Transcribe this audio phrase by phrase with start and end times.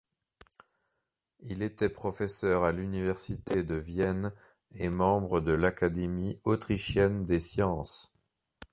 [1.41, 4.31] Il était professeur à l'Université de Vienne
[4.71, 8.11] et membre de l'Académie autrichienne des sciences.